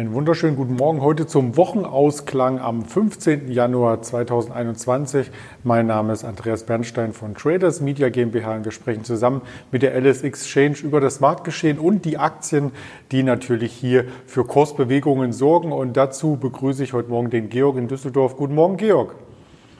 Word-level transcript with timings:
Einen 0.00 0.14
wunderschönen 0.14 0.56
guten 0.56 0.76
Morgen 0.76 1.02
heute 1.02 1.26
zum 1.26 1.58
Wochenausklang 1.58 2.58
am 2.58 2.86
15. 2.86 3.52
Januar 3.52 4.00
2021. 4.00 5.30
Mein 5.62 5.88
Name 5.88 6.14
ist 6.14 6.24
Andreas 6.24 6.64
Bernstein 6.64 7.12
von 7.12 7.34
Traders 7.34 7.82
Media 7.82 8.08
GmbH 8.08 8.54
und 8.54 8.64
wir 8.64 8.72
sprechen 8.72 9.04
zusammen 9.04 9.42
mit 9.70 9.82
der 9.82 9.94
LS 9.94 10.22
Exchange 10.22 10.78
über 10.84 11.02
das 11.02 11.20
Marktgeschehen 11.20 11.78
und 11.78 12.06
die 12.06 12.16
Aktien, 12.16 12.72
die 13.12 13.22
natürlich 13.22 13.72
hier 13.72 14.06
für 14.24 14.46
Kursbewegungen 14.46 15.34
sorgen. 15.34 15.70
Und 15.70 15.98
dazu 15.98 16.38
begrüße 16.40 16.82
ich 16.82 16.94
heute 16.94 17.10
Morgen 17.10 17.28
den 17.28 17.50
Georg 17.50 17.76
in 17.76 17.86
Düsseldorf. 17.86 18.38
Guten 18.38 18.54
Morgen, 18.54 18.78
Georg. 18.78 19.14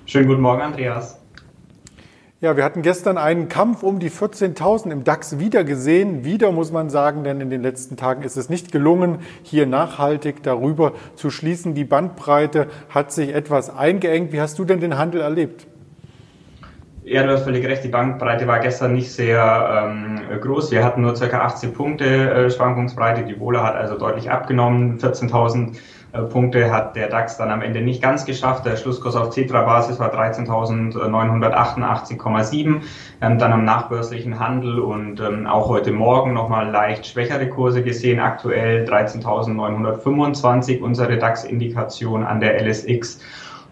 Schönen 0.05 0.29
guten 0.29 0.43
Morgen, 0.43 0.61
Andreas. 0.61 1.20
Ja, 2.43 2.57
wir 2.57 2.65
hatten 2.65 2.81
gestern 2.81 3.19
einen 3.19 3.51
Kampf 3.51 3.83
um 3.83 3.99
die 3.99 4.11
14.000 4.11 4.91
im 4.91 5.05
DAX 5.05 5.39
wieder 5.39 5.63
gesehen. 5.63 6.25
Wieder 6.25 6.53
muss 6.53 6.73
man 6.73 6.89
sagen, 6.89 7.23
denn 7.23 7.39
in 7.43 7.51
den 7.51 7.61
letzten 7.61 7.99
Tagen 7.99 8.23
ist 8.23 8.39
es 8.39 8.49
nicht 8.49 8.73
gelungen, 8.73 9.19
hier 9.43 9.67
nachhaltig 9.67 10.43
darüber 10.43 10.95
zu 11.17 11.29
schließen. 11.29 11.75
Die 11.75 11.85
Bandbreite 11.85 12.69
hat 12.89 13.13
sich 13.13 13.35
etwas 13.35 13.69
eingeengt. 13.69 14.33
Wie 14.33 14.41
hast 14.41 14.59
du 14.59 14.65
denn 14.65 14.81
den 14.81 14.97
Handel 14.97 15.21
erlebt? 15.21 15.67
Ja, 17.11 17.25
du 17.25 17.33
hast 17.33 17.43
völlig 17.43 17.67
recht. 17.67 17.83
Die 17.83 17.89
Bandbreite 17.89 18.47
war 18.47 18.61
gestern 18.61 18.93
nicht 18.93 19.11
sehr 19.11 19.91
ähm, 19.91 20.21
groß. 20.41 20.71
Wir 20.71 20.85
hatten 20.85 21.01
nur 21.01 21.15
ca. 21.15 21.41
18 21.41 21.73
Punkte 21.73 22.05
äh, 22.05 22.49
Schwankungsbreite. 22.49 23.25
Die 23.25 23.41
Wohler 23.41 23.65
hat 23.65 23.75
also 23.75 23.99
deutlich 23.99 24.31
abgenommen. 24.31 24.97
14.000 25.01 25.77
äh, 26.13 26.23
Punkte 26.23 26.73
hat 26.73 26.95
der 26.95 27.09
DAX 27.09 27.37
dann 27.37 27.51
am 27.51 27.63
Ende 27.63 27.81
nicht 27.81 28.01
ganz 28.01 28.27
geschafft. 28.27 28.65
Der 28.65 28.77
Schlusskurs 28.77 29.17
auf 29.17 29.31
Cetra-Basis 29.31 29.99
war 29.99 30.15
13.988,7. 30.15 32.81
Ähm, 33.21 33.39
dann 33.41 33.53
am 33.53 33.65
nachbörslichen 33.65 34.39
Handel 34.39 34.79
und 34.79 35.19
ähm, 35.19 35.49
auch 35.49 35.69
heute 35.69 35.91
Morgen 35.91 36.33
nochmal 36.33 36.71
leicht 36.71 37.07
schwächere 37.07 37.49
Kurse 37.49 37.83
gesehen. 37.83 38.21
Aktuell 38.21 38.85
13.925 38.85 40.81
unsere 40.81 41.19
DAX-Indikation 41.19 42.23
an 42.23 42.39
der 42.39 42.65
LSX. 42.65 43.19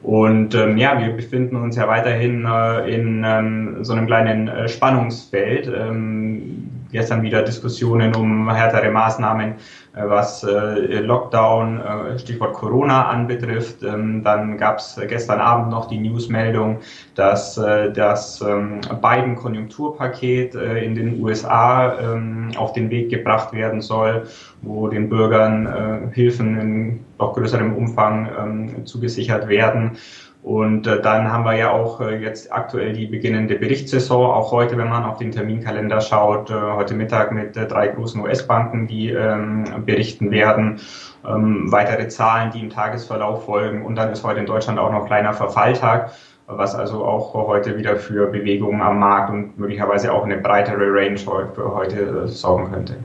Und 0.02 0.54
ähm, 0.54 0.78
ja, 0.78 0.98
wir 1.00 1.12
befinden 1.12 1.56
uns 1.56 1.76
ja 1.76 1.88
weiterhin 1.88 2.44
äh, 2.44 2.94
in 2.94 3.24
ähm, 3.26 3.84
so 3.84 3.92
einem 3.92 4.06
kleinen 4.06 4.48
äh, 4.48 4.68
Spannungsfeld. 4.68 5.66
Ähm, 5.66 6.67
gestern 6.92 7.22
wieder 7.22 7.42
Diskussionen 7.42 8.14
um 8.14 8.50
härtere 8.50 8.90
Maßnahmen, 8.90 9.54
äh, 9.94 10.02
was 10.04 10.44
äh, 10.44 11.00
Lockdown, 11.00 11.80
äh, 11.80 12.18
Stichwort 12.18 12.54
Corona 12.54 13.08
anbetrifft. 13.08 13.82
Ähm, 13.82 14.22
dann 14.22 14.58
gab 14.58 14.78
es 14.78 15.00
gestern 15.08 15.40
Abend 15.40 15.70
noch 15.70 15.88
die 15.88 15.98
Newsmeldung, 15.98 16.78
dass 17.14 17.54
das 17.54 18.40
ähm, 18.40 18.80
Biden-Konjunkturpaket 19.02 20.54
in 20.54 20.94
den 20.94 21.20
USA 21.20 21.98
ähm, 21.98 22.50
auf 22.56 22.72
den 22.72 22.90
Weg 22.90 23.10
gebracht 23.10 23.52
werden 23.52 23.80
soll, 23.80 24.26
wo 24.62 24.88
den 24.88 25.08
Bürgern 25.08 26.10
Hilfen 26.12 26.58
in 26.58 27.00
noch 27.18 27.34
größerem 27.34 27.74
Umfang 27.74 28.84
zugesichert 28.84 29.48
werden. 29.48 29.98
Und 30.42 30.86
äh, 30.86 31.02
dann 31.02 31.30
haben 31.32 31.44
wir 31.44 31.56
ja 31.56 31.72
auch 31.72 32.00
äh, 32.00 32.16
jetzt 32.16 32.52
aktuell 32.52 32.92
die 32.92 33.06
beginnende 33.06 33.56
Berichtssaison, 33.56 34.30
auch 34.30 34.52
heute, 34.52 34.78
wenn 34.78 34.88
man 34.88 35.04
auf 35.04 35.18
den 35.18 35.32
Terminkalender 35.32 36.00
schaut, 36.00 36.50
äh, 36.50 36.54
heute 36.54 36.94
Mittag 36.94 37.32
mit 37.32 37.56
äh, 37.56 37.66
drei 37.66 37.88
großen 37.88 38.20
US-Banken, 38.20 38.86
die 38.86 39.10
ähm, 39.10 39.84
berichten 39.84 40.30
werden, 40.30 40.80
ähm, 41.26 41.70
weitere 41.72 42.08
Zahlen, 42.08 42.52
die 42.52 42.60
im 42.60 42.70
Tagesverlauf 42.70 43.46
folgen. 43.46 43.84
Und 43.84 43.96
dann 43.96 44.12
ist 44.12 44.24
heute 44.24 44.40
in 44.40 44.46
Deutschland 44.46 44.78
auch 44.78 44.92
noch 44.92 45.06
kleiner 45.06 45.32
Verfalltag, 45.32 46.12
was 46.46 46.74
also 46.74 47.04
auch 47.04 47.34
heute 47.34 47.76
wieder 47.76 47.96
für 47.96 48.28
Bewegungen 48.28 48.80
am 48.80 49.00
Markt 49.00 49.30
und 49.30 49.58
möglicherweise 49.58 50.12
auch 50.12 50.24
eine 50.24 50.38
breitere 50.38 50.86
Range 50.90 51.18
für 51.18 51.74
heute 51.74 52.24
äh, 52.24 52.28
sorgen 52.28 52.70
könnte. 52.72 52.96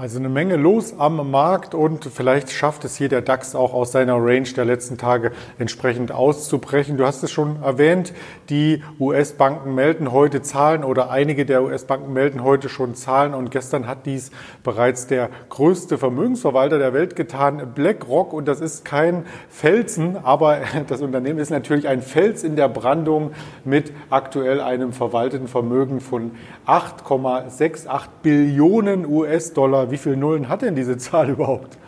Also 0.00 0.20
eine 0.20 0.28
Menge 0.28 0.54
los 0.54 0.94
am 0.96 1.28
Markt 1.28 1.74
und 1.74 2.04
vielleicht 2.04 2.52
schafft 2.52 2.84
es 2.84 2.94
hier 2.94 3.08
der 3.08 3.20
DAX 3.20 3.56
auch 3.56 3.74
aus 3.74 3.90
seiner 3.90 4.14
Range 4.14 4.48
der 4.48 4.64
letzten 4.64 4.96
Tage 4.96 5.32
entsprechend 5.58 6.12
auszubrechen. 6.12 6.96
Du 6.96 7.04
hast 7.04 7.24
es 7.24 7.32
schon 7.32 7.60
erwähnt, 7.64 8.12
die 8.48 8.84
US-Banken 9.00 9.74
melden 9.74 10.12
heute 10.12 10.40
Zahlen 10.40 10.84
oder 10.84 11.10
einige 11.10 11.44
der 11.44 11.64
US-Banken 11.64 12.12
melden 12.12 12.44
heute 12.44 12.68
schon 12.68 12.94
Zahlen. 12.94 13.34
Und 13.34 13.50
gestern 13.50 13.88
hat 13.88 14.06
dies 14.06 14.30
bereits 14.62 15.08
der 15.08 15.30
größte 15.48 15.98
Vermögensverwalter 15.98 16.78
der 16.78 16.92
Welt 16.92 17.16
getan, 17.16 17.72
BlackRock. 17.74 18.32
Und 18.32 18.46
das 18.46 18.60
ist 18.60 18.84
kein 18.84 19.26
Felsen, 19.48 20.16
aber 20.16 20.58
das 20.86 21.00
Unternehmen 21.00 21.40
ist 21.40 21.50
natürlich 21.50 21.88
ein 21.88 22.02
Fels 22.02 22.44
in 22.44 22.54
der 22.54 22.68
Brandung 22.68 23.32
mit 23.64 23.92
aktuell 24.10 24.60
einem 24.60 24.92
verwalteten 24.92 25.48
Vermögen 25.48 26.00
von 26.00 26.30
8,68 26.68 27.88
Billionen 28.22 29.04
US-Dollar 29.04 29.87
wie 29.90 29.96
viele 29.96 30.16
Nullen 30.16 30.48
hat 30.48 30.62
denn 30.62 30.74
diese 30.74 30.96
Zahl 30.96 31.30
überhaupt? 31.30 31.78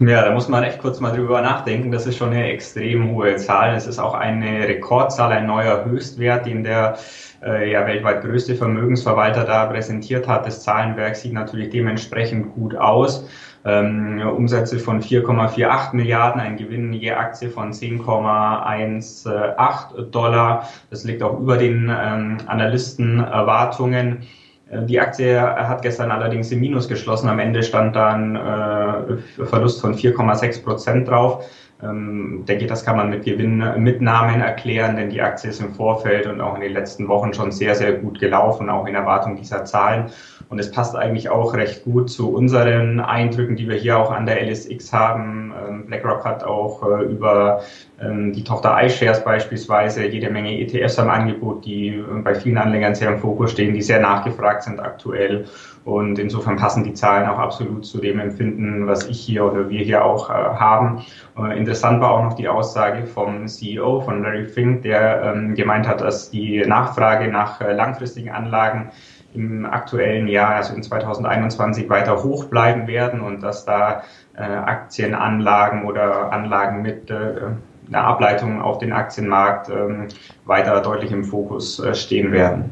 Ja, 0.00 0.24
da 0.24 0.32
muss 0.32 0.48
man 0.48 0.62
echt 0.62 0.78
kurz 0.78 0.98
mal 1.00 1.14
drüber 1.14 1.42
nachdenken. 1.42 1.92
Das 1.92 2.06
ist 2.06 2.16
schon 2.16 2.30
eine 2.30 2.50
extrem 2.50 3.10
hohe 3.10 3.36
Zahl. 3.36 3.74
Es 3.74 3.86
ist 3.86 3.98
auch 3.98 4.14
eine 4.14 4.66
Rekordzahl, 4.66 5.30
ein 5.30 5.46
neuer 5.46 5.84
Höchstwert, 5.84 6.46
den 6.46 6.64
der 6.64 6.96
äh, 7.42 7.70
ja 7.70 7.86
weltweit 7.86 8.22
größte 8.22 8.54
Vermögensverwalter 8.54 9.44
da 9.44 9.66
präsentiert 9.66 10.26
hat. 10.26 10.46
Das 10.46 10.62
Zahlenwerk 10.62 11.16
sieht 11.16 11.34
natürlich 11.34 11.68
dementsprechend 11.68 12.54
gut 12.54 12.74
aus. 12.76 13.28
Ähm, 13.66 14.22
Umsätze 14.22 14.78
von 14.78 15.02
4,48 15.02 15.94
Milliarden, 15.94 16.40
ein 16.40 16.56
Gewinn 16.56 16.94
je 16.94 17.12
Aktie 17.12 17.50
von 17.50 17.72
10,18 17.72 20.10
Dollar. 20.10 20.66
Das 20.88 21.04
liegt 21.04 21.22
auch 21.22 21.38
über 21.38 21.58
den 21.58 21.94
ähm, 21.94 22.38
Analystenerwartungen. 22.46 24.22
Äh, 24.70 24.84
die 24.84 25.00
Aktie 25.00 25.40
hat 25.40 25.82
gestern 25.82 26.10
allerdings 26.10 26.50
im 26.52 26.60
Minus 26.60 26.88
geschlossen. 26.88 27.28
Am 27.28 27.38
Ende 27.38 27.62
stand 27.62 27.96
dann 27.96 28.36
äh, 28.36 29.44
Verlust 29.44 29.80
von 29.80 29.94
4,6 29.94 30.64
Prozent 30.64 31.08
drauf. 31.08 31.44
Ähm, 31.82 32.44
denke, 32.46 32.66
das 32.66 32.84
kann 32.84 32.96
man 32.96 33.08
mit 33.08 33.24
Gewinnmitnahmen 33.24 34.42
erklären, 34.42 34.96
denn 34.96 35.08
die 35.08 35.22
Aktie 35.22 35.48
ist 35.48 35.60
im 35.60 35.72
Vorfeld 35.72 36.26
und 36.26 36.40
auch 36.40 36.54
in 36.54 36.60
den 36.60 36.72
letzten 36.72 37.08
Wochen 37.08 37.32
schon 37.32 37.52
sehr, 37.52 37.74
sehr 37.74 37.92
gut 37.94 38.20
gelaufen, 38.20 38.68
auch 38.68 38.86
in 38.86 38.94
Erwartung 38.94 39.36
dieser 39.36 39.64
Zahlen. 39.64 40.10
Und 40.50 40.58
es 40.58 40.72
passt 40.72 40.96
eigentlich 40.96 41.28
auch 41.28 41.54
recht 41.54 41.84
gut 41.84 42.10
zu 42.10 42.34
unseren 42.34 42.98
Eindrücken, 42.98 43.54
die 43.54 43.68
wir 43.68 43.76
hier 43.76 43.96
auch 43.96 44.10
an 44.10 44.26
der 44.26 44.42
LSX 44.42 44.92
haben. 44.92 45.54
Ähm, 45.56 45.86
BlackRock 45.86 46.24
hat 46.24 46.42
auch 46.42 46.82
äh, 46.82 47.04
über 47.04 47.60
ähm, 48.02 48.32
die 48.32 48.42
Tochter 48.42 48.76
iShares 48.82 49.22
beispielsweise 49.22 50.04
jede 50.06 50.28
Menge 50.28 50.58
ETFs 50.58 50.98
am 50.98 51.08
Angebot, 51.08 51.64
die 51.64 51.90
äh, 51.90 52.02
bei 52.24 52.34
vielen 52.34 52.58
Anlegern 52.58 52.96
sehr 52.96 53.12
im 53.12 53.20
Fokus 53.20 53.52
stehen, 53.52 53.74
die 53.74 53.82
sehr 53.82 54.00
nachgefragt 54.00 54.64
sind 54.64 54.80
aktuell. 54.80 55.44
Und 55.84 56.18
insofern 56.18 56.56
passen 56.56 56.82
die 56.82 56.94
Zahlen 56.94 57.28
auch 57.28 57.38
absolut 57.38 57.86
zu 57.86 57.98
dem 57.98 58.18
Empfinden, 58.18 58.88
was 58.88 59.06
ich 59.06 59.20
hier 59.20 59.44
oder 59.44 59.70
wir 59.70 59.84
hier 59.84 60.04
auch 60.04 60.30
äh, 60.30 60.32
haben. 60.32 61.04
Äh, 61.38 61.56
interessant 61.56 62.00
war 62.00 62.10
auch 62.10 62.24
noch 62.24 62.34
die 62.34 62.48
Aussage 62.48 63.06
vom 63.06 63.46
CEO 63.46 64.00
von 64.00 64.24
Larry 64.24 64.46
Fink, 64.46 64.82
der 64.82 65.22
ähm, 65.22 65.54
gemeint 65.54 65.86
hat, 65.86 66.00
dass 66.00 66.28
die 66.28 66.60
Nachfrage 66.66 67.30
nach 67.30 67.60
langfristigen 67.60 68.30
Anlagen 68.30 68.90
im 69.34 69.64
aktuellen 69.64 70.28
Jahr, 70.28 70.56
also 70.56 70.74
in 70.74 70.82
2021, 70.82 71.88
weiter 71.88 72.22
hoch 72.22 72.46
bleiben 72.46 72.86
werden 72.86 73.20
und 73.20 73.42
dass 73.42 73.64
da 73.64 74.02
äh, 74.36 74.42
Aktienanlagen 74.42 75.84
oder 75.84 76.32
Anlagen 76.32 76.82
mit 76.82 77.10
äh, 77.10 77.50
einer 77.88 78.04
Ableitung 78.04 78.62
auf 78.62 78.78
den 78.78 78.92
Aktienmarkt 78.92 79.68
ähm, 79.68 80.08
weiter 80.44 80.80
deutlich 80.80 81.12
im 81.12 81.24
Fokus 81.24 81.78
äh, 81.80 81.94
stehen 81.94 82.32
werden. 82.32 82.70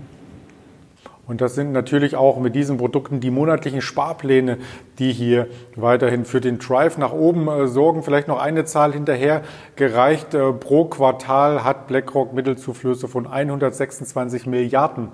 Und 1.28 1.42
das 1.42 1.54
sind 1.54 1.72
natürlich 1.72 2.16
auch 2.16 2.40
mit 2.40 2.54
diesen 2.54 2.78
Produkten 2.78 3.20
die 3.20 3.30
monatlichen 3.30 3.82
Sparpläne, 3.82 4.56
die 4.98 5.12
hier 5.12 5.46
weiterhin 5.76 6.24
für 6.24 6.40
den 6.40 6.58
Drive 6.58 6.96
nach 6.96 7.12
oben 7.12 7.48
äh, 7.48 7.68
sorgen. 7.68 8.02
Vielleicht 8.02 8.28
noch 8.28 8.40
eine 8.40 8.64
Zahl 8.64 8.94
hinterher 8.94 9.42
gereicht. 9.76 10.32
Äh, 10.32 10.54
pro 10.54 10.86
Quartal 10.86 11.64
hat 11.64 11.86
BlackRock 11.86 12.32
Mittelzuflüsse 12.32 13.08
von 13.08 13.26
126 13.26 14.46
Milliarden 14.46 15.08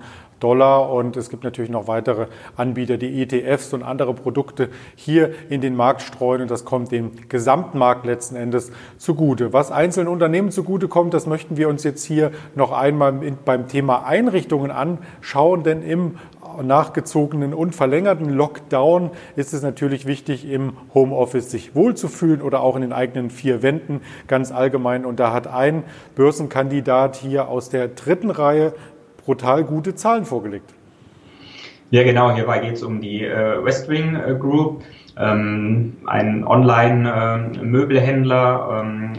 Dollar 0.45 0.91
und 0.91 1.17
es 1.17 1.31
gibt 1.31 1.43
natürlich 1.43 1.71
noch 1.71 1.87
weitere 1.87 2.27
Anbieter, 2.55 2.97
die 2.97 3.23
ETFs 3.23 3.73
und 3.73 3.81
andere 3.81 4.13
Produkte 4.13 4.69
hier 4.93 5.31
in 5.49 5.59
den 5.59 5.75
Markt 5.75 6.03
streuen 6.03 6.43
und 6.43 6.51
das 6.51 6.65
kommt 6.65 6.91
dem 6.91 7.13
Gesamtmarkt 7.29 8.05
letzten 8.05 8.35
Endes 8.35 8.71
zugute. 8.99 9.53
Was 9.53 9.71
einzelnen 9.71 10.07
Unternehmen 10.07 10.51
zugute 10.51 10.87
kommt, 10.87 11.15
das 11.15 11.25
möchten 11.25 11.57
wir 11.57 11.67
uns 11.67 11.83
jetzt 11.83 12.05
hier 12.05 12.29
noch 12.53 12.71
einmal 12.71 13.13
beim 13.43 13.67
Thema 13.67 14.05
Einrichtungen 14.05 14.69
anschauen, 14.69 15.63
denn 15.63 15.81
im 15.81 16.19
nachgezogenen 16.61 17.53
und 17.53 17.73
verlängerten 17.75 18.29
Lockdown 18.29 19.09
ist 19.35 19.53
es 19.53 19.63
natürlich 19.63 20.05
wichtig, 20.05 20.49
im 20.49 20.73
Homeoffice 20.93 21.49
sich 21.51 21.75
wohlzufühlen 21.75 22.41
oder 22.41 22.61
auch 22.61 22.75
in 22.75 22.83
den 22.83 22.93
eigenen 22.93 23.29
vier 23.29 23.63
Wänden 23.63 24.01
ganz 24.27 24.51
allgemein. 24.51 25.05
Und 25.05 25.19
da 25.19 25.33
hat 25.33 25.47
ein 25.47 25.83
Börsenkandidat 26.15 27.15
hier 27.15 27.49
aus 27.49 27.69
der 27.69 27.87
dritten 27.87 28.29
Reihe 28.29 28.73
brutal 29.25 29.63
gute 29.63 29.95
Zahlen 29.95 30.25
vorgelegt. 30.25 30.73
Ja, 31.91 32.01
genau. 32.03 32.31
Hierbei 32.31 32.57
geht 32.59 32.73
es 32.73 32.83
um 32.83 32.99
die 33.01 33.23
äh, 33.23 33.63
Westwing 33.63 34.15
äh, 34.15 34.35
Group, 34.39 34.81
ähm, 35.17 35.93
ein 36.05 36.45
Online-Möbelhändler, 36.45 38.69
äh, 38.69 38.81
ähm, 38.81 39.13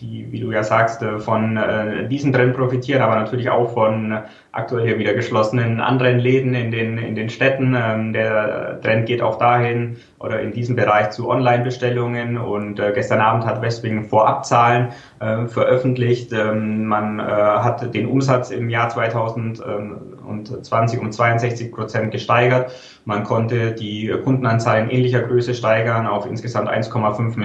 die, 0.00 0.28
wie 0.30 0.40
du 0.40 0.52
ja 0.52 0.62
sagst, 0.62 1.02
äh, 1.02 1.18
von 1.18 1.56
äh, 1.56 2.06
diesem 2.08 2.32
Trend 2.32 2.56
profitieren, 2.56 3.02
aber 3.02 3.16
natürlich 3.16 3.50
auch 3.50 3.74
von 3.74 4.16
aktuell 4.54 4.86
hier 4.86 4.98
wieder 4.98 5.14
geschlossenen 5.14 5.80
anderen 5.80 6.18
Läden 6.18 6.54
in 6.54 6.70
den, 6.70 6.98
in 6.98 7.14
den 7.14 7.28
Städten. 7.28 7.74
Ähm, 7.76 8.12
der 8.12 8.80
Trend 8.82 9.06
geht 9.06 9.22
auch 9.22 9.38
dahin 9.38 9.96
oder 10.18 10.40
in 10.40 10.52
diesem 10.52 10.76
Bereich 10.76 11.10
zu 11.10 11.28
Online-Bestellungen 11.28 12.38
und 12.38 12.78
äh, 12.78 12.92
gestern 12.94 13.20
Abend 13.20 13.44
hat 13.44 13.60
Westwing 13.62 14.04
Vorabzahlen 14.04 14.90
äh, 15.20 15.46
veröffentlicht. 15.46 16.32
Ähm, 16.32 16.86
man 16.86 17.18
äh, 17.18 17.24
hat 17.24 17.94
den 17.94 18.06
Umsatz 18.06 18.50
im 18.50 18.70
Jahr 18.70 18.88
2020 18.88 21.00
um 21.00 21.12
62 21.12 21.72
Prozent 21.72 22.12
gesteigert. 22.12 22.72
Man 23.04 23.24
konnte 23.24 23.72
die 23.72 24.14
Kundenanzahlen 24.24 24.88
ähnlicher 24.88 25.20
Größe 25.20 25.54
steigern 25.54 26.06
auf 26.06 26.26
insgesamt 26.26 26.70
1,5 26.70 27.36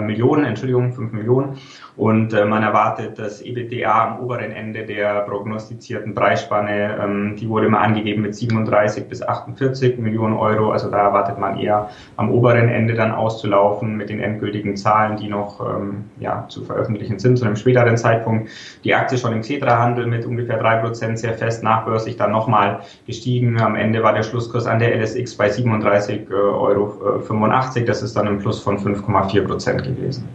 Millionen, 0.00 0.44
Entschuldigung, 0.44 0.92
5 0.92 1.12
Millionen. 1.12 1.56
Und 1.96 2.32
äh, 2.32 2.44
man 2.44 2.62
erwartet 2.62 3.18
das 3.18 3.40
EBITDA 3.40 4.04
am 4.04 4.20
oberen 4.20 4.50
Ende 4.50 4.84
der 4.84 5.20
prognostizierten 5.20 6.14
Preisspanne, 6.24 6.98
ähm, 7.02 7.36
die 7.36 7.50
wurde 7.50 7.68
mal 7.68 7.82
angegeben 7.82 8.22
mit 8.22 8.34
37 8.34 9.08
bis 9.08 9.22
48 9.22 9.98
Millionen 9.98 10.34
Euro. 10.34 10.70
Also 10.70 10.90
da 10.90 10.96
erwartet 11.08 11.38
man 11.38 11.58
eher 11.58 11.90
am 12.16 12.30
oberen 12.30 12.70
Ende 12.70 12.94
dann 12.94 13.12
auszulaufen 13.12 13.94
mit 13.94 14.08
den 14.08 14.20
endgültigen 14.20 14.74
Zahlen, 14.74 15.18
die 15.18 15.28
noch 15.28 15.60
ähm, 15.60 16.06
ja, 16.18 16.46
zu 16.48 16.64
veröffentlichen 16.64 17.18
sind 17.18 17.36
zu 17.36 17.44
einem 17.44 17.56
späteren 17.56 17.98
Zeitpunkt. 17.98 18.48
Die 18.84 18.94
Aktie 18.94 19.18
schon 19.18 19.34
im 19.34 19.42
Xetra-Handel 19.42 20.06
mit 20.06 20.24
ungefähr 20.24 20.56
drei 20.56 20.76
Prozent 20.76 21.18
sehr 21.18 21.34
fest 21.34 21.62
nachbörslich 21.62 22.16
dann 22.16 22.32
nochmal 22.32 22.80
gestiegen. 23.06 23.60
Am 23.60 23.76
Ende 23.76 24.02
war 24.02 24.14
der 24.14 24.22
Schlusskurs 24.22 24.66
an 24.66 24.78
der 24.78 24.98
LSX 24.98 25.36
bei 25.36 25.48
37,85 25.48 26.30
Euro. 26.32 27.84
Das 27.86 28.02
ist 28.02 28.16
dann 28.16 28.28
ein 28.28 28.38
Plus 28.38 28.60
von 28.60 28.78
5,4 28.78 29.46
Prozent 29.46 29.82
gewesen. 29.82 30.26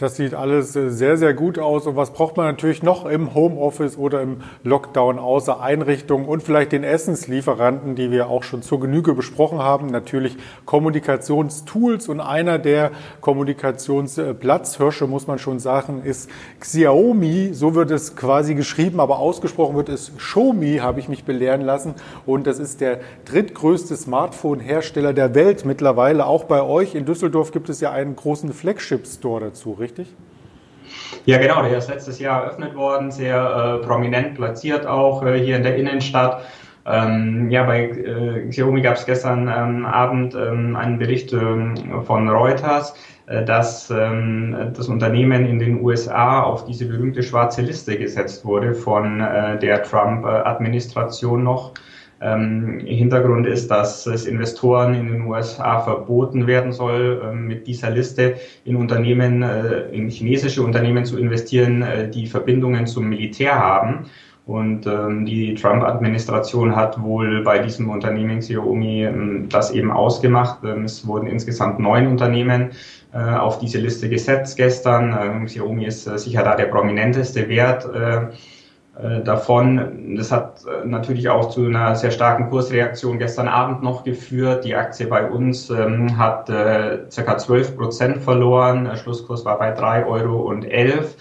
Das 0.00 0.16
sieht 0.16 0.32
alles 0.32 0.74
äh, 0.76 0.88
sehr, 0.88 1.18
sehr 1.18 1.34
gut 1.34 1.58
aus. 1.58 1.86
Und 1.86 1.94
was 1.94 2.14
braucht 2.14 2.38
man 2.38 2.46
natürlich 2.46 2.82
noch 2.82 3.04
im 3.04 3.34
Homeoffice 3.34 3.98
oder 3.98 4.22
im 4.22 4.38
Lockdown 4.64 5.18
außer 5.18 5.60
Einrichtungen 5.60 6.26
und 6.26 6.42
vielleicht 6.42 6.72
den 6.72 6.84
Essenslieferanten, 6.84 7.96
die 7.96 8.10
wir 8.10 8.28
auch 8.28 8.42
schon 8.42 8.62
zur 8.62 8.80
Genüge 8.80 9.12
besprochen 9.12 9.58
haben? 9.58 9.88
Natürlich 9.88 10.38
Kommunikationstools. 10.64 12.08
Und 12.08 12.20
einer 12.20 12.58
der 12.58 12.92
Kommunikationsplatzhirsche, 13.20 15.06
muss 15.06 15.26
man 15.26 15.38
schon 15.38 15.58
sagen, 15.58 16.00
ist 16.02 16.30
Xiaomi. 16.60 17.50
So 17.52 17.74
wird 17.74 17.90
es 17.90 18.16
quasi 18.16 18.54
geschrieben, 18.54 19.00
aber 19.00 19.18
ausgesprochen 19.18 19.76
wird 19.76 19.90
es 19.90 20.16
Xiaomi, 20.16 20.78
habe 20.78 21.00
ich 21.00 21.10
mich 21.10 21.24
belehren 21.24 21.60
lassen. 21.60 21.92
Und 22.24 22.46
das 22.46 22.58
ist 22.58 22.80
der 22.80 23.00
drittgrößte 23.26 23.96
Smartphone-Hersteller 23.96 25.12
der 25.12 25.34
Welt 25.34 25.66
mittlerweile. 25.66 26.24
Auch 26.24 26.44
bei 26.44 26.62
euch 26.62 26.94
in 26.94 27.04
Düsseldorf 27.04 27.52
gibt 27.52 27.68
es 27.68 27.82
ja 27.82 27.92
einen 27.92 28.16
großen 28.16 28.54
Flagship-Store 28.54 29.40
dazu, 29.42 29.72
richtig? 29.72 29.89
Richtig? 29.90 30.14
Ja, 31.26 31.38
genau, 31.38 31.62
der 31.62 31.78
ist 31.78 31.88
letztes 31.88 32.18
Jahr 32.18 32.44
eröffnet 32.44 32.74
worden, 32.74 33.10
sehr 33.10 33.80
äh, 33.82 33.86
prominent 33.86 34.34
platziert 34.34 34.86
auch 34.86 35.24
äh, 35.24 35.38
hier 35.38 35.56
in 35.56 35.62
der 35.62 35.76
Innenstadt. 35.76 36.42
Ähm, 36.86 37.50
ja, 37.50 37.64
bei 37.64 37.84
äh, 37.84 38.48
Xiaomi 38.48 38.80
gab 38.80 38.96
es 38.96 39.04
gestern 39.04 39.48
ähm, 39.48 39.84
Abend 39.84 40.34
ähm, 40.34 40.76
einen 40.76 40.98
Bericht 40.98 41.32
ähm, 41.32 41.74
von 42.04 42.28
Reuters, 42.28 42.94
äh, 43.26 43.44
dass 43.44 43.90
ähm, 43.90 44.72
das 44.74 44.88
Unternehmen 44.88 45.46
in 45.46 45.58
den 45.58 45.82
USA 45.82 46.42
auf 46.42 46.64
diese 46.64 46.86
berühmte 46.86 47.22
schwarze 47.22 47.62
Liste 47.62 47.98
gesetzt 47.98 48.44
wurde 48.44 48.74
von 48.74 49.20
äh, 49.20 49.58
der 49.58 49.82
Trump-Administration 49.82 51.44
noch. 51.44 51.74
Ähm, 52.22 52.80
Hintergrund 52.84 53.46
ist, 53.46 53.70
dass 53.70 54.06
es 54.06 54.26
Investoren 54.26 54.94
in 54.94 55.08
den 55.08 55.22
USA 55.22 55.80
verboten 55.80 56.46
werden 56.46 56.72
soll, 56.72 57.22
ähm, 57.24 57.46
mit 57.46 57.66
dieser 57.66 57.90
Liste 57.90 58.34
in 58.64 58.76
Unternehmen, 58.76 59.42
äh, 59.42 59.88
in 59.90 60.10
chinesische 60.10 60.62
Unternehmen 60.62 61.04
zu 61.06 61.18
investieren, 61.18 61.80
äh, 61.82 62.10
die 62.10 62.26
Verbindungen 62.26 62.86
zum 62.86 63.08
Militär 63.08 63.58
haben. 63.58 64.06
Und 64.46 64.86
ähm, 64.86 65.24
die 65.26 65.54
Trump-Administration 65.54 66.74
hat 66.74 67.00
wohl 67.00 67.42
bei 67.42 67.60
diesem 67.60 67.88
Unternehmen 67.88 68.40
Xiaomi 68.40 69.04
ähm, 69.04 69.46
das 69.48 69.70
eben 69.70 69.90
ausgemacht. 69.90 70.58
Ähm, 70.64 70.84
es 70.84 71.06
wurden 71.06 71.26
insgesamt 71.26 71.78
neun 71.78 72.06
Unternehmen 72.06 72.70
äh, 73.14 73.18
auf 73.18 73.60
diese 73.60 73.78
Liste 73.78 74.08
gesetzt 74.08 74.56
gestern. 74.56 75.16
Ähm, 75.18 75.46
Xiaomi 75.46 75.86
ist 75.86 76.06
äh, 76.06 76.18
sicher 76.18 76.42
da 76.42 76.56
der 76.56 76.66
prominenteste 76.66 77.48
Wert. 77.48 77.88
Äh, 77.94 78.00
äh, 78.00 78.28
davon. 79.24 80.16
Das 80.16 80.30
hat 80.32 80.64
äh, 80.64 80.86
natürlich 80.86 81.28
auch 81.28 81.50
zu 81.50 81.66
einer 81.66 81.94
sehr 81.94 82.10
starken 82.10 82.50
Kursreaktion 82.50 83.18
gestern 83.18 83.48
Abend 83.48 83.82
noch 83.82 84.04
geführt. 84.04 84.64
Die 84.64 84.74
Aktie 84.74 85.06
bei 85.06 85.28
uns 85.28 85.70
ähm, 85.70 86.18
hat 86.18 86.48
äh, 86.50 86.98
ca. 87.14 87.38
12 87.38 87.76
Prozent 87.76 88.18
verloren. 88.18 88.84
Der 88.84 88.96
Schlusskurs 88.96 89.44
war 89.44 89.58
bei 89.58 89.74
3,11 89.74 90.06
Euro. 90.06 90.40
Und 90.42 90.64
11. 90.64 91.16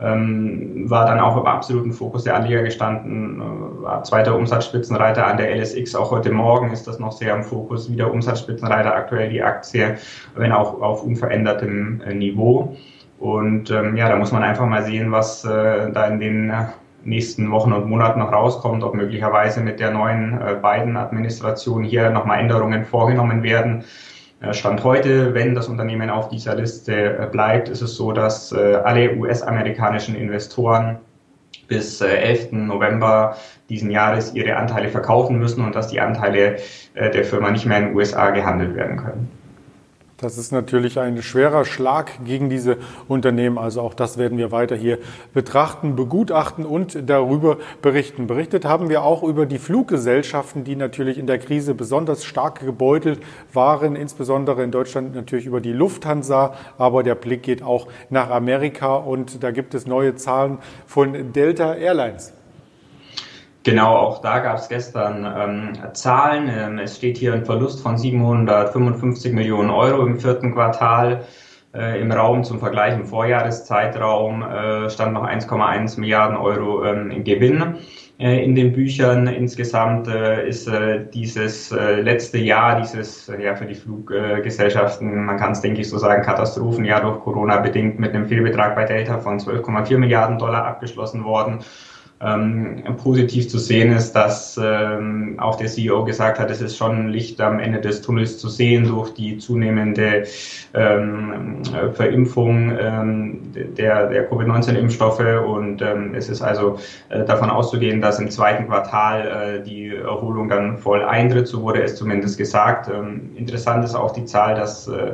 Ähm, 0.00 0.90
war 0.90 1.06
dann 1.06 1.20
auch 1.20 1.36
im 1.36 1.46
absoluten 1.46 1.92
Fokus 1.92 2.24
der 2.24 2.34
Anleger 2.34 2.64
gestanden, 2.64 3.40
äh, 3.40 3.82
war 3.84 4.02
zweiter 4.02 4.36
Umsatzspitzenreiter 4.36 5.24
an 5.24 5.36
der 5.36 5.54
LSX. 5.54 5.94
Auch 5.94 6.10
heute 6.10 6.32
Morgen 6.32 6.72
ist 6.72 6.88
das 6.88 6.98
noch 6.98 7.12
sehr 7.12 7.32
im 7.32 7.44
Fokus. 7.44 7.90
Wieder 7.90 8.10
Umsatzspitzenreiter 8.10 8.92
aktuell 8.92 9.30
die 9.30 9.40
Aktie, 9.40 9.96
wenn 10.34 10.50
auch 10.50 10.82
auf 10.82 11.04
unverändertem 11.04 12.00
äh, 12.00 12.12
Niveau. 12.12 12.76
Und 13.20 13.70
ähm, 13.70 13.96
ja, 13.96 14.08
da 14.08 14.16
muss 14.16 14.32
man 14.32 14.42
einfach 14.42 14.66
mal 14.66 14.84
sehen, 14.84 15.12
was 15.12 15.44
äh, 15.44 15.92
da 15.92 16.08
in 16.08 16.18
den 16.18 16.52
nächsten 17.04 17.50
Wochen 17.50 17.72
und 17.72 17.88
Monaten 17.88 18.20
noch 18.20 18.32
rauskommt, 18.32 18.82
ob 18.82 18.94
möglicherweise 18.94 19.60
mit 19.60 19.80
der 19.80 19.90
neuen 19.90 20.40
äh, 20.40 20.56
Biden-Administration 20.60 21.84
hier 21.84 22.10
nochmal 22.10 22.40
Änderungen 22.40 22.84
vorgenommen 22.84 23.42
werden. 23.42 23.84
Äh, 24.40 24.52
Stand 24.54 24.84
heute, 24.84 25.34
wenn 25.34 25.54
das 25.54 25.68
Unternehmen 25.68 26.10
auf 26.10 26.28
dieser 26.28 26.54
Liste 26.54 27.18
äh, 27.18 27.26
bleibt, 27.30 27.68
ist 27.68 27.82
es 27.82 27.96
so, 27.96 28.12
dass 28.12 28.52
alle 28.52 29.16
US-amerikanischen 29.16 30.14
Investoren 30.14 30.98
bis 31.68 32.00
11. 32.00 32.52
November 32.52 33.36
diesen 33.70 33.90
Jahres 33.90 34.34
ihre 34.34 34.56
Anteile 34.56 34.88
verkaufen 34.88 35.38
müssen 35.38 35.64
und 35.64 35.74
dass 35.74 35.88
die 35.88 36.00
Anteile 36.00 36.56
der 36.94 37.24
Firma 37.24 37.50
nicht 37.50 37.64
mehr 37.64 37.78
in 37.78 37.84
den 37.86 37.96
USA 37.96 38.30
gehandelt 38.30 38.74
werden 38.74 38.98
können. 38.98 39.43
Das 40.24 40.38
ist 40.38 40.52
natürlich 40.52 40.98
ein 40.98 41.20
schwerer 41.20 41.66
Schlag 41.66 42.24
gegen 42.24 42.48
diese 42.48 42.78
Unternehmen. 43.08 43.58
Also 43.58 43.82
auch 43.82 43.92
das 43.92 44.16
werden 44.16 44.38
wir 44.38 44.52
weiter 44.52 44.74
hier 44.74 44.96
betrachten, 45.34 45.96
begutachten 45.96 46.64
und 46.64 47.10
darüber 47.10 47.58
berichten. 47.82 48.26
Berichtet 48.26 48.64
haben 48.64 48.88
wir 48.88 49.02
auch 49.02 49.22
über 49.22 49.44
die 49.44 49.58
Fluggesellschaften, 49.58 50.64
die 50.64 50.76
natürlich 50.76 51.18
in 51.18 51.26
der 51.26 51.38
Krise 51.38 51.74
besonders 51.74 52.24
stark 52.24 52.60
gebeutelt 52.60 53.20
waren, 53.52 53.96
insbesondere 53.96 54.62
in 54.64 54.70
Deutschland 54.70 55.14
natürlich 55.14 55.44
über 55.44 55.60
die 55.60 55.74
Lufthansa. 55.74 56.54
Aber 56.78 57.02
der 57.02 57.16
Blick 57.16 57.42
geht 57.42 57.62
auch 57.62 57.88
nach 58.08 58.30
Amerika 58.30 58.96
und 58.96 59.42
da 59.42 59.50
gibt 59.50 59.74
es 59.74 59.86
neue 59.86 60.14
Zahlen 60.14 60.56
von 60.86 61.34
Delta 61.34 61.74
Airlines. 61.74 62.32
Genau, 63.64 63.96
auch 63.96 64.20
da 64.20 64.40
gab 64.40 64.58
es 64.58 64.68
gestern 64.68 65.24
ähm, 65.24 65.94
Zahlen. 65.94 66.50
Ähm, 66.54 66.78
es 66.78 66.96
steht 66.98 67.16
hier 67.16 67.32
ein 67.32 67.46
Verlust 67.46 67.80
von 67.80 67.96
755 67.96 69.32
Millionen 69.32 69.70
Euro 69.70 70.04
im 70.06 70.20
vierten 70.20 70.52
Quartal 70.52 71.24
äh, 71.74 71.98
im 71.98 72.12
Raum. 72.12 72.44
Zum 72.44 72.58
Vergleich 72.58 72.94
im 72.94 73.06
Vorjahreszeitraum 73.06 74.42
äh, 74.42 74.90
stand 74.90 75.14
noch 75.14 75.24
1,1 75.24 75.98
Milliarden 75.98 76.36
Euro 76.36 76.84
ähm, 76.84 77.24
Gewinn 77.24 77.76
äh, 78.18 78.44
in 78.44 78.54
den 78.54 78.74
Büchern. 78.74 79.28
Insgesamt 79.28 80.08
äh, 80.08 80.46
ist 80.46 80.68
äh, 80.68 81.06
dieses 81.14 81.72
äh, 81.72 82.02
letzte 82.02 82.36
Jahr, 82.36 82.82
dieses 82.82 83.32
ja 83.40 83.56
für 83.56 83.64
die 83.64 83.76
Fluggesellschaften, 83.76 85.24
man 85.24 85.38
kann 85.38 85.52
es 85.52 85.62
denke 85.62 85.80
ich 85.80 85.88
so 85.88 85.96
sagen, 85.96 86.22
Katastrophenjahr 86.22 87.00
durch 87.00 87.18
Corona 87.20 87.56
bedingt 87.60 87.98
mit 87.98 88.14
einem 88.14 88.26
Fehlbetrag 88.26 88.74
bei 88.74 88.84
Delta 88.84 89.16
von 89.20 89.38
12,4 89.38 89.96
Milliarden 89.96 90.38
Dollar 90.38 90.66
abgeschlossen 90.66 91.24
worden. 91.24 91.60
Ähm, 92.24 92.82
positiv 93.02 93.48
zu 93.48 93.58
sehen 93.58 93.92
ist, 93.92 94.12
dass 94.12 94.58
ähm, 94.62 95.34
auch 95.38 95.56
der 95.56 95.66
CEO 95.66 96.04
gesagt 96.04 96.38
hat, 96.38 96.50
es 96.50 96.62
ist 96.62 96.76
schon 96.76 97.08
Licht 97.08 97.40
am 97.40 97.58
Ende 97.58 97.80
des 97.80 98.00
Tunnels 98.00 98.38
zu 98.38 98.48
sehen 98.48 98.88
durch 98.88 99.12
die 99.12 99.36
zunehmende 99.36 100.24
ähm, 100.72 101.62
Verimpfung 101.92 102.72
ähm, 102.78 103.40
der, 103.54 104.08
der 104.08 104.28
Covid-19-Impfstoffe. 104.30 105.44
Und 105.46 105.82
ähm, 105.82 106.14
es 106.14 106.28
ist 106.30 106.40
also 106.40 106.78
äh, 107.10 107.24
davon 107.24 107.50
auszugehen, 107.50 108.00
dass 108.00 108.18
im 108.18 108.30
zweiten 108.30 108.68
Quartal 108.68 109.60
äh, 109.60 109.62
die 109.62 109.94
Erholung 109.94 110.48
dann 110.48 110.78
voll 110.78 111.04
eintritt. 111.04 111.46
So 111.46 111.62
wurde 111.62 111.82
es 111.82 111.96
zumindest 111.96 112.38
gesagt. 112.38 112.88
Ähm, 112.88 113.32
interessant 113.36 113.84
ist 113.84 113.94
auch 113.94 114.12
die 114.12 114.24
Zahl, 114.24 114.54
dass 114.54 114.88
äh, 114.88 115.12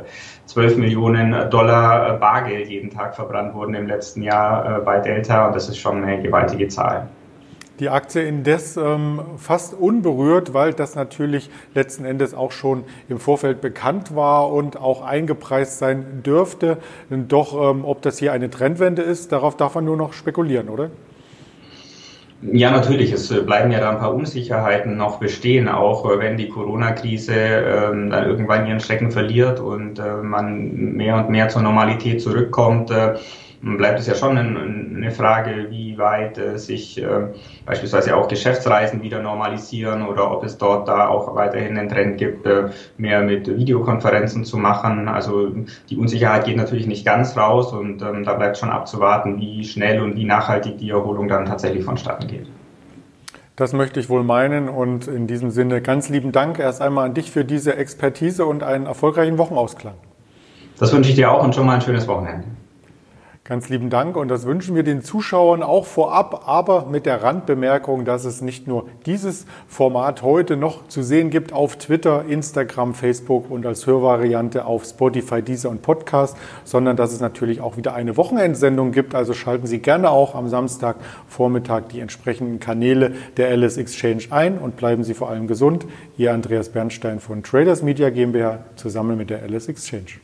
12 0.51 0.75
Millionen 0.77 1.49
Dollar 1.49 2.17
Bargeld 2.17 2.67
jeden 2.67 2.89
Tag 2.89 3.15
verbrannt 3.15 3.53
wurden 3.53 3.73
im 3.73 3.87
letzten 3.87 4.21
Jahr 4.21 4.79
äh, 4.79 4.81
bei 4.81 4.99
Delta 4.99 5.47
und 5.47 5.55
das 5.55 5.69
ist 5.69 5.77
schon 5.77 6.03
eine 6.03 6.21
gewaltige 6.21 6.67
Zahl. 6.67 7.07
Die 7.79 7.87
Aktie 7.87 8.23
indes 8.23 8.75
ähm, 8.75 9.21
fast 9.37 9.73
unberührt, 9.73 10.53
weil 10.53 10.73
das 10.73 10.95
natürlich 10.95 11.49
letzten 11.73 12.03
Endes 12.03 12.33
auch 12.33 12.51
schon 12.51 12.83
im 13.07 13.17
Vorfeld 13.17 13.61
bekannt 13.61 14.13
war 14.13 14.51
und 14.51 14.75
auch 14.75 15.03
eingepreist 15.03 15.79
sein 15.79 16.21
dürfte. 16.21 16.79
Doch 17.09 17.71
ähm, 17.71 17.85
ob 17.85 18.01
das 18.01 18.17
hier 18.17 18.33
eine 18.33 18.49
Trendwende 18.49 19.03
ist, 19.03 19.31
darauf 19.31 19.55
darf 19.55 19.75
man 19.75 19.85
nur 19.85 19.95
noch 19.95 20.11
spekulieren, 20.11 20.67
oder? 20.67 20.89
Ja, 22.41 22.71
natürlich. 22.71 23.11
Es 23.11 23.29
äh, 23.29 23.41
bleiben 23.41 23.71
ja 23.71 23.79
da 23.79 23.91
ein 23.91 23.99
paar 23.99 24.13
Unsicherheiten 24.15 24.97
noch 24.97 25.19
bestehen, 25.19 25.69
auch 25.69 26.09
äh, 26.09 26.19
wenn 26.19 26.37
die 26.37 26.49
Corona-Krise 26.49 27.33
ähm, 27.35 28.09
dann 28.09 28.25
irgendwann 28.25 28.65
ihren 28.65 28.79
Schrecken 28.79 29.11
verliert 29.11 29.59
und 29.59 29.99
äh, 29.99 30.17
man 30.17 30.95
mehr 30.95 31.17
und 31.17 31.29
mehr 31.29 31.49
zur 31.49 31.61
Normalität 31.61 32.21
zurückkommt. 32.21 32.89
Äh, 32.89 33.15
bleibt 33.61 33.99
es 33.99 34.07
ja 34.07 34.15
schon 34.15 34.37
eine 34.37 35.11
Frage, 35.11 35.67
wie 35.69 35.97
weit 35.97 36.37
äh, 36.37 36.57
sich 36.57 37.01
äh, 37.01 37.07
beispielsweise 37.65 38.15
auch 38.15 38.27
Geschäftsreisen 38.27 39.03
wieder 39.03 39.21
normalisieren 39.21 40.05
oder 40.07 40.31
ob 40.31 40.43
es 40.43 40.57
dort 40.57 40.87
da 40.87 41.07
auch 41.07 41.35
weiterhin 41.35 41.77
einen 41.77 41.89
Trend 41.89 42.17
gibt, 42.17 42.45
äh, 42.45 42.69
mehr 42.97 43.21
mit 43.21 43.47
Videokonferenzen 43.47 44.45
zu 44.45 44.57
machen. 44.57 45.07
Also 45.07 45.51
die 45.89 45.97
Unsicherheit 45.97 46.45
geht 46.45 46.57
natürlich 46.57 46.87
nicht 46.87 47.05
ganz 47.05 47.37
raus 47.37 47.71
und 47.71 48.01
ähm, 48.01 48.23
da 48.23 48.33
bleibt 48.33 48.57
schon 48.57 48.69
abzuwarten, 48.69 49.39
wie 49.39 49.63
schnell 49.63 50.01
und 50.01 50.15
wie 50.15 50.25
nachhaltig 50.25 50.79
die 50.79 50.89
Erholung 50.89 51.27
dann 51.27 51.45
tatsächlich 51.45 51.83
vonstatten 51.83 52.27
geht. 52.27 52.47
Das 53.55 53.73
möchte 53.73 53.99
ich 53.99 54.09
wohl 54.09 54.23
meinen 54.23 54.69
und 54.69 55.07
in 55.07 55.27
diesem 55.27 55.51
Sinne 55.51 55.81
ganz 55.81 56.09
lieben 56.09 56.31
Dank 56.31 56.57
erst 56.57 56.81
einmal 56.81 57.05
an 57.05 57.13
dich 57.13 57.29
für 57.29 57.45
diese 57.45 57.75
Expertise 57.75 58.45
und 58.45 58.63
einen 58.63 58.87
erfolgreichen 58.87 59.37
Wochenausklang. 59.37 59.93
Das 60.79 60.91
wünsche 60.93 61.11
ich 61.11 61.15
dir 61.15 61.31
auch 61.31 61.43
und 61.43 61.53
schon 61.53 61.67
mal 61.67 61.75
ein 61.75 61.81
schönes 61.81 62.07
Wochenende. 62.07 62.47
Ganz 63.51 63.67
lieben 63.67 63.89
Dank 63.89 64.15
und 64.15 64.29
das 64.29 64.45
wünschen 64.45 64.77
wir 64.77 64.83
den 64.83 65.01
Zuschauern 65.01 65.61
auch 65.61 65.85
vorab, 65.85 66.43
aber 66.47 66.85
mit 66.85 67.05
der 67.05 67.21
Randbemerkung, 67.21 68.05
dass 68.05 68.23
es 68.23 68.39
nicht 68.39 68.65
nur 68.65 68.85
dieses 69.05 69.45
Format 69.67 70.21
heute 70.21 70.55
noch 70.55 70.87
zu 70.87 71.03
sehen 71.03 71.29
gibt 71.29 71.51
auf 71.51 71.75
Twitter, 71.75 72.23
Instagram, 72.29 72.93
Facebook 72.93 73.51
und 73.51 73.65
als 73.65 73.85
Hörvariante 73.85 74.63
auf 74.63 74.85
Spotify, 74.85 75.41
Deezer 75.41 75.69
und 75.69 75.81
Podcast, 75.81 76.37
sondern 76.63 76.95
dass 76.95 77.11
es 77.11 77.19
natürlich 77.19 77.59
auch 77.59 77.75
wieder 77.75 77.93
eine 77.93 78.15
Wochenendsendung 78.15 78.93
gibt. 78.93 79.15
Also 79.15 79.33
schalten 79.33 79.67
Sie 79.67 79.79
gerne 79.79 80.11
auch 80.11 80.33
am 80.33 80.47
Samstag 80.47 80.95
Vormittag 81.27 81.89
die 81.89 81.99
entsprechenden 81.99 82.61
Kanäle 82.61 83.15
der 83.35 83.49
Alice 83.49 83.75
Exchange 83.75 84.27
ein 84.29 84.59
und 84.59 84.77
bleiben 84.77 85.03
Sie 85.03 85.13
vor 85.13 85.29
allem 85.29 85.47
gesund. 85.47 85.85
Ihr 86.15 86.33
Andreas 86.33 86.69
Bernstein 86.69 87.19
von 87.19 87.43
Traders 87.43 87.81
Media 87.81 88.11
GmbH 88.11 88.59
zusammen 88.77 89.17
mit 89.17 89.29
der 89.29 89.43
Alice 89.43 89.67
Exchange. 89.67 90.21